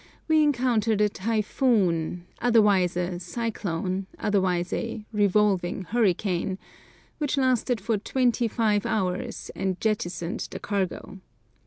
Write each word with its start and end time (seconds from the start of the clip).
we 0.27 0.41
encountered 0.41 0.99
a 0.99 1.07
"typhoon," 1.07 2.25
otherwise 2.39 2.97
a 2.97 3.19
"cyclone," 3.19 4.07
otherwise 4.17 4.73
a 4.73 5.05
"revolving 5.13 5.83
hurricane," 5.83 6.57
which 7.19 7.37
lasted 7.37 7.79
for 7.79 7.99
twenty 7.99 8.47
five 8.47 8.83
hours, 8.87 9.51
and 9.55 9.79
"jettisoned" 9.79 10.47
the 10.49 10.59
cargo. 10.59 11.19